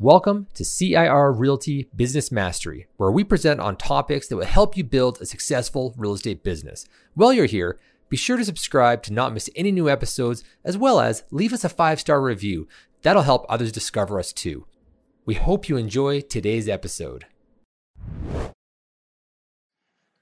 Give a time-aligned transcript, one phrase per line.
[0.00, 4.84] Welcome to CIR Realty Business Mastery, where we present on topics that will help you
[4.84, 6.86] build a successful real estate business.
[7.14, 11.00] While you're here, be sure to subscribe to not miss any new episodes, as well
[11.00, 12.68] as leave us a five star review.
[13.02, 14.66] That'll help others discover us too.
[15.26, 17.26] We hope you enjoy today's episode.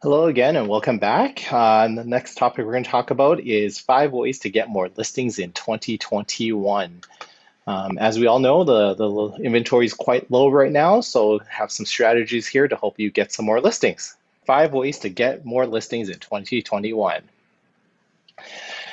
[0.00, 1.52] Hello again, and welcome back.
[1.52, 4.70] Uh, and the next topic we're going to talk about is five ways to get
[4.70, 7.02] more listings in 2021.
[7.66, 11.72] Um, as we all know, the, the inventory is quite low right now, so have
[11.72, 14.16] some strategies here to help you get some more listings.
[14.46, 17.22] Five ways to get more listings in 2021.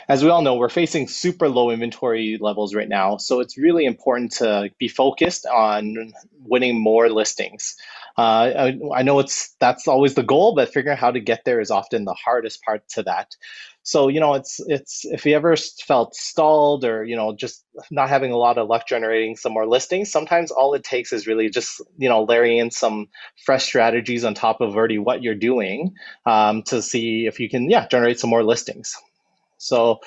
[0.09, 3.85] As we all know, we're facing super low inventory levels right now, so it's really
[3.85, 6.13] important to be focused on
[6.45, 7.77] winning more listings.
[8.16, 11.45] Uh, I, I, know it's that's always the goal, but figuring out how to get
[11.45, 13.36] there is often the hardest part to that.
[13.81, 18.09] So you know, it's it's if you ever felt stalled or you know just not
[18.09, 21.50] having a lot of luck generating some more listings, sometimes all it takes is really
[21.50, 23.09] just you know layering in some
[23.45, 25.95] fresh strategies on top of already what you're doing
[26.27, 28.95] um, to see if you can yeah generate some more listings.
[29.58, 30.02] So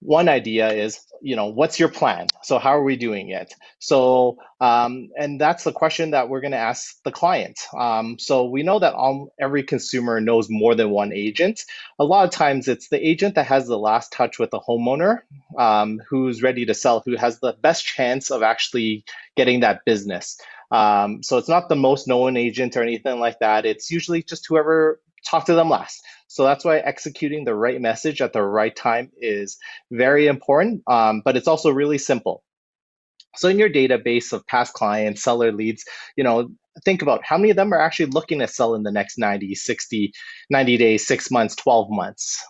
[0.00, 2.26] one idea is you know what's your plan?
[2.42, 3.52] So how are we doing it?
[3.78, 7.58] So um, and that's the question that we're going to ask the client.
[7.78, 11.64] Um, so we know that all, every consumer knows more than one agent.
[11.98, 15.20] A lot of times it's the agent that has the last touch with the homeowner
[15.58, 19.04] um, who's ready to sell who has the best chance of actually
[19.36, 20.38] getting that business.
[20.70, 23.66] Um, so it's not the most known agent or anything like that.
[23.66, 28.22] It's usually just whoever talked to them last so that's why executing the right message
[28.22, 29.58] at the right time is
[29.90, 32.44] very important, um, but it's also really simple.
[33.34, 35.84] So in your database of past clients, seller leads,
[36.16, 36.50] you know,
[36.84, 39.56] think about how many of them are actually looking to sell in the next 90,
[39.56, 40.12] 60,
[40.50, 42.40] 90 days, six months, 12 months.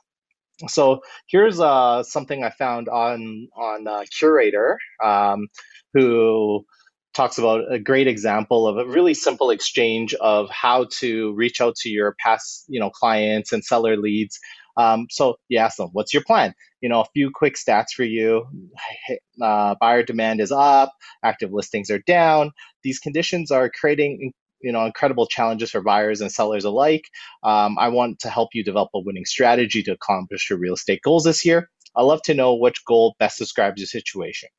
[0.68, 1.00] So
[1.30, 5.48] here's uh, something I found on on uh, Curaytor, um,
[5.94, 6.66] who
[7.14, 11.74] talks about a great example of a really simple exchange of how to reach out
[11.76, 14.38] to your past you know clients and seller leads.
[14.76, 16.54] Um, so you ask them what's your plan?
[16.80, 18.46] You know a few quick stats for you.
[19.42, 20.92] Uh, buyer demand is up
[21.24, 22.52] active listings are down.
[22.82, 27.04] These conditions are creating you know incredible challenges for buyers and sellers alike.
[27.42, 31.00] Um, i want to help you develop a winning strategy to accomplish your real estate
[31.02, 31.70] goals this year.
[31.96, 34.50] I'd love to know which goal best describes your situation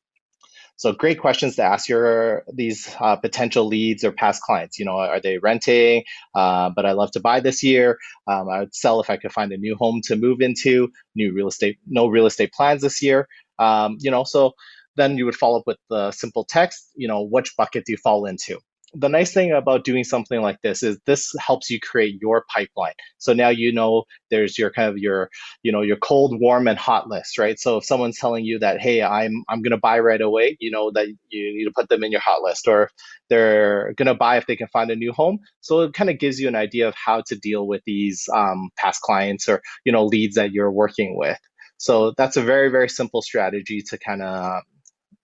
[0.76, 4.80] so great questions to ask your these uh, potential leads or past clients.
[4.80, 6.04] You know, are they renting?
[6.34, 7.98] Uh, but I love to buy this year.
[8.28, 10.92] Um, I would sell if I could find a new home to move into.
[11.16, 13.28] New real estate, no real estate plans this year.
[13.60, 14.54] Um, you know, so
[14.96, 16.90] then you would follow up with the simple text.
[16.96, 18.60] You know, which bucket do you fall into?
[18.94, 22.94] The nice thing about doing something like this is this helps you create your pipeline.
[23.20, 25.30] So now you know there's your kind of your,
[25.64, 27.58] you know, your cold, warm, and hot list, right?
[27.58, 30.92] So if someone's telling you that, hey, I'm I'm gonna buy right away, you know
[30.92, 32.90] that you need to put them in your hot list, or
[33.30, 35.40] they're gonna buy if they can find a new home.
[35.62, 38.70] So it kind of gives you an idea of how to deal with these um,
[38.78, 41.38] past clients or you know leads that you're working with.
[41.78, 44.64] So that's a very very simple strategy to kind of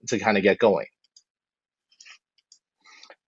[0.08, 0.88] to kind of get going.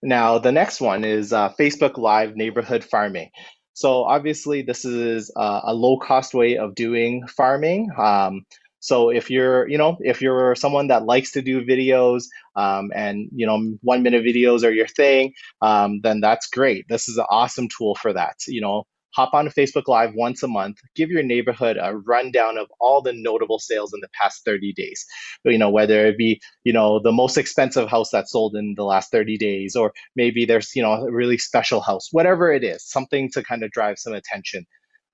[0.02, 3.30] Now, the next one is uh, Facebook Live neighborhood farming.
[3.74, 7.90] So obviously, this is uh, a low cost way of doing farming.
[7.98, 8.46] Um,
[8.80, 12.24] so if you're, you know, if you're someone that likes to do videos
[12.56, 16.86] um, and you know one minute videos are your thing, um, then that's great.
[16.88, 18.36] This is an awesome tool for that.
[18.48, 18.84] You know,
[19.16, 23.14] hop on Facebook Live once a month, give your neighborhood a rundown of all the
[23.14, 25.06] notable sales in the past 30 days.
[25.44, 28.84] You know, whether it be, you know, the most expensive house that sold in the
[28.84, 32.86] last 30 days, or maybe there's, you know, a really special house, whatever it is,
[32.86, 34.66] something to kind of drive some attention.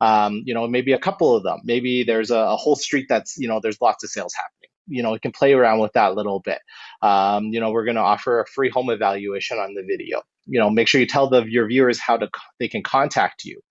[0.01, 1.59] Um, you know, maybe a couple of them.
[1.63, 5.01] Maybe there's a, a whole street that's, you know, there's lots of sales happening you
[5.01, 6.59] know, you can play around with that a little bit.
[7.01, 10.21] Um, you know, we're going to offer a free home evaluation on the video.
[10.45, 12.29] You know, make sure you tell the, your viewers how to
[12.59, 13.61] they can contact you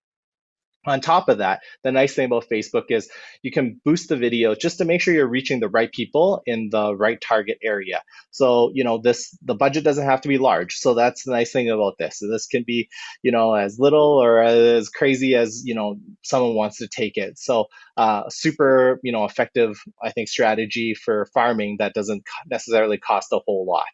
[0.87, 3.09] on top of that, the nice thing about Facebook is
[3.43, 6.69] you can boost the video just to make sure you're reaching the right people in
[6.71, 8.03] the right target area.
[8.31, 10.77] So, you know, this the budget doesn't have to be large.
[10.77, 12.19] So that's the nice thing about this.
[12.19, 12.89] So this can be,
[13.23, 17.39] you know, as little or as crazy as, you know, someone wants to take it.
[17.39, 17.67] So,
[17.97, 23.41] uh, super, you know, effective, I think, strategy for farming that doesn't necessarily cost a
[23.47, 23.85] whole lot.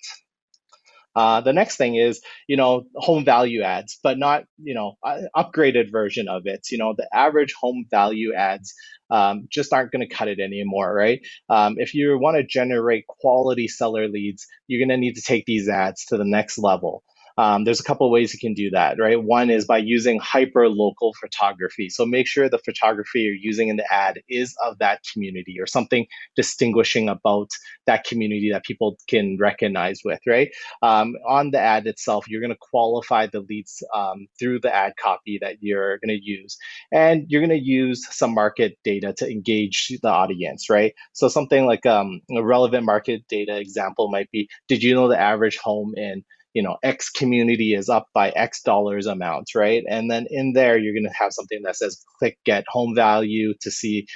[1.17, 4.95] Uh, the next thing is, you know, home value ads, but not, you know,
[5.37, 6.67] upgraded version of it.
[6.71, 8.75] You know, the average home value ads
[9.11, 11.21] um, just aren't going to cut it anymore, right?
[11.49, 15.47] Um, if you want to generate quality seller leads, you're going to need to take
[15.47, 17.03] these ads to the next level.
[17.41, 19.23] Um, there's a couple of ways you can do that, right?
[19.23, 21.89] One is by using hyper local photography.
[21.89, 25.67] So make sure the photography you're using in the ad is of that community or
[25.67, 26.07] something
[26.37, 27.49] distinguishing about
[27.87, 30.51] that community that people can recognize with, right?
[30.83, 34.93] Um, on the ad itself, you're going to qualify the leads um, through the ad
[35.03, 36.59] copy that you're going to use.
[36.93, 40.93] And you're going to use some market data to engage the audience, right?
[41.15, 45.19] So something like um, a relevant market data example might be, did you know the
[45.19, 46.23] average home in
[46.55, 50.79] you know x community is up by x dollars amount right and then in there
[50.79, 54.07] you're going to have something that says click get home value to see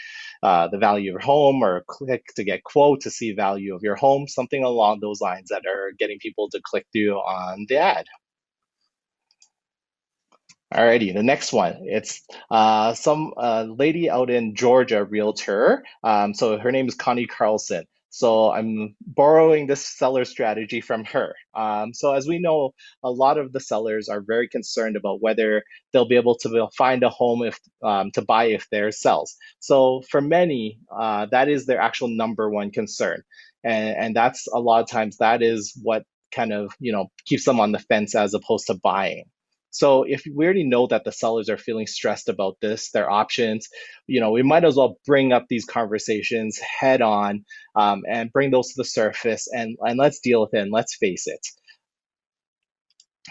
[0.43, 3.83] uh, the value of your home or click to get quote to see value of
[3.83, 7.77] your home something along those lines that are getting people to click through on the
[7.77, 8.07] ad
[10.75, 11.77] Alrighty, the next one.
[11.83, 15.85] It's uh, some uh, lady out in Georgia, realtor.
[16.03, 17.85] Um, so her name is Connie Carlson.
[18.15, 21.35] So I'm borrowing this seller strategy from her.
[21.53, 22.71] Um, so as we know,
[23.03, 27.03] a lot of the sellers are very concerned about whether they'll be able to find
[27.03, 29.35] a home if um, to buy if theirs sells.
[29.59, 33.21] So for many, uh, that is their actual number one concern,
[33.65, 37.45] and and that's a lot of times that is what kind of you know keeps
[37.45, 39.25] them on the fence as opposed to buying.
[39.75, 43.69] So if we already know that the sellers are feeling stressed about this, their options,
[44.07, 47.45] you know, we might as well bring up these conversations head on
[47.75, 50.95] um, and bring those to the surface and, and let's deal with it and let's
[50.97, 51.45] face it.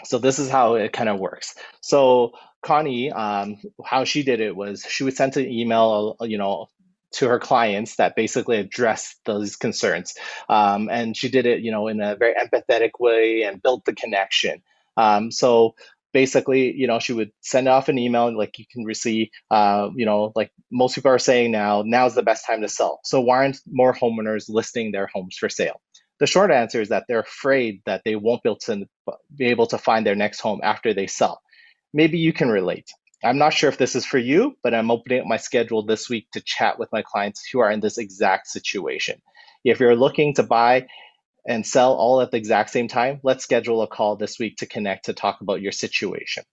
[0.04, 1.54] So this is how it kind of works.
[1.80, 2.32] So
[2.62, 6.66] Connie, um, how she did it was she would send an email, you know,
[7.12, 10.12] to her clients that basically addressed those concerns.
[10.50, 13.94] Um, and she did it, you know, in a very empathetic way and built the
[13.94, 14.62] connection.
[14.96, 15.74] Um, so
[16.14, 20.06] basically, you know, she would send off an email like you can receive, uh, you
[20.06, 23.00] know, like most people are saying now, now's the best time to sell.
[23.04, 25.80] So why aren't more homeowners listing their homes for sale?
[26.20, 28.86] The short answer is that they're afraid that they won't be able to
[29.36, 31.42] be able to find their next home after they sell.
[31.92, 32.88] Maybe you can relate.
[33.24, 36.08] I'm not sure if this is for you, but I'm opening up my schedule this
[36.08, 39.20] week to chat with my clients who are in this exact situation.
[39.64, 40.86] If you're looking to buy
[41.46, 44.66] and sell all at the exact same time, let's schedule a call this week to
[44.66, 46.44] connect to talk about your situation.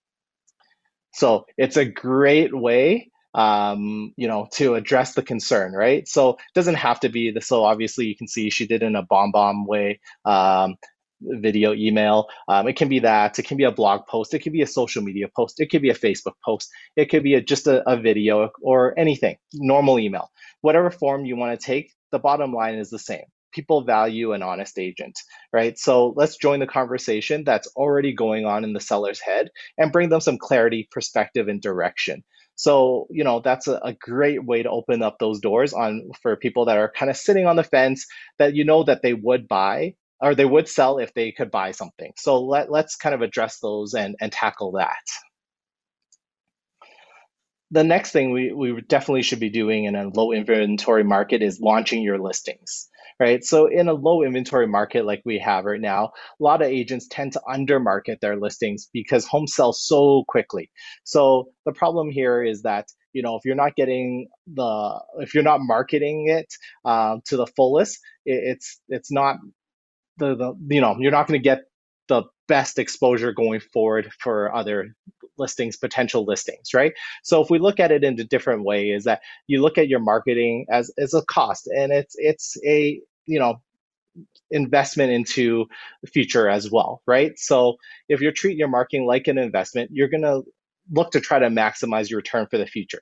[1.14, 6.08] So it's a great way, um, you know, to address the concern, right?
[6.08, 7.42] So it doesn't have to be the.
[7.42, 10.00] So obviously, you can see she did in a BombBomb way.
[10.26, 10.76] Um,
[11.24, 14.54] video email um, it can be that it can be a blog post it could
[14.54, 17.42] be a social media post it could be a facebook post it could be a,
[17.42, 22.18] just a, a video or anything normal email whatever form you want to take the
[22.18, 25.20] bottom line is the same people value an honest agent,
[25.52, 25.78] right?
[25.78, 30.10] So let's join the conversation that's already going on in the seller's head and bring
[30.10, 32.24] them some clarity, perspective, and direction.
[32.56, 36.36] So, you know, that's a, a, great way to open up those doors on for
[36.36, 38.06] people that are kind of sitting on the fence
[38.38, 41.72] that you know that they would buy or they would sell if they could buy
[41.72, 42.12] something.
[42.18, 45.00] So let, let's kind of address those and, and tackle that
[47.72, 51.60] the next thing we, we definitely should be doing in a low inventory market is
[51.62, 52.90] launching your listings
[53.22, 53.46] right?
[53.46, 57.08] So in a low inventory market like we have right now, a lot of agents
[57.10, 60.72] tend to undermarket their listings because homes sell so quickly.
[61.06, 65.44] So the problem here is that you know if you're not getting the if you're
[65.46, 66.48] not marketing it
[66.86, 69.38] uh, to the fullest, it, it's it's not
[70.18, 71.62] the, the you know you're not going to get
[72.10, 74.96] the best exposure going forward for other
[75.38, 76.94] listings, potential listings, right?
[77.24, 79.90] So if we look at it in a different way, is that you look at
[79.90, 83.62] your marketing as, as a cost and it's it's a you know
[84.50, 85.66] investment into
[86.04, 87.38] the future as well, right?
[87.38, 87.78] So
[88.10, 90.44] if you're treating your marketing like an investment, you're going to
[90.92, 93.02] look to try to maximize your return for the future.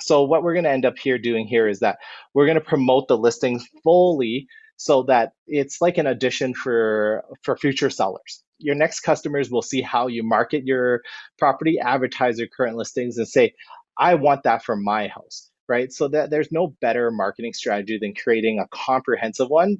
[0.00, 1.98] So what we're going to end up here doing here is that
[2.32, 7.56] we're going to promote the listings fully so that it's like an addition for for
[7.56, 8.42] future sellers.
[8.58, 11.02] Your next customers will see how you market your
[11.38, 13.54] property, advertise your current listings and say,
[13.98, 15.92] "I want that for my house." Right?
[15.92, 19.78] So that there's no better marketing strategy than creating a comprehensive one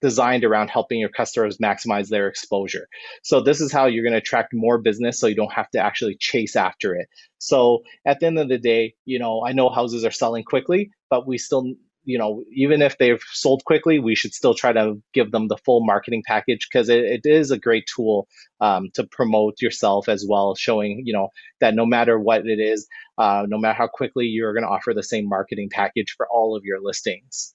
[0.00, 2.86] designed around helping your customers maximize their exposure.
[3.22, 5.78] So this is how you're going to attract more business so you don't have to
[5.78, 7.08] actually chase after it.
[7.38, 10.90] So at the end of the day, you know, I know houses are selling quickly,
[11.10, 15.02] but we still you know, even if they've sold quickly, we should still try to
[15.12, 18.26] give them the full marketing package because it, it is a great tool
[18.60, 21.28] um, to promote yourself as well, showing, you know,
[21.60, 22.86] that no matter what it is,
[23.18, 26.56] uh, no matter how quickly you're going to offer the same marketing package for all
[26.56, 27.54] of your listings.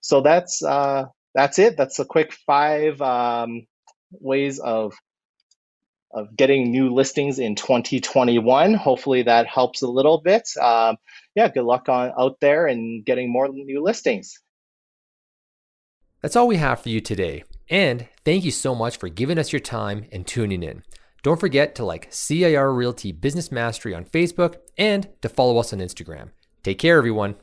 [0.00, 1.76] So that's uh, that's it.
[1.76, 3.66] That's a quick five um,
[4.12, 4.94] ways of
[6.12, 8.74] of getting new listings in 2021.
[8.74, 10.48] Hopefully that helps a little bit.
[10.60, 10.96] Um,
[11.34, 14.38] yeah, good luck on out there and getting more new listings.
[16.20, 17.44] That's all we have for you today.
[17.68, 20.82] And thank you so much for giving us your time and tuning in.
[21.22, 25.78] Don't forget to like CIR Realty Business Mastery on Facebook and to follow us on
[25.78, 26.30] Instagram.
[26.62, 27.36] Take care, everyone.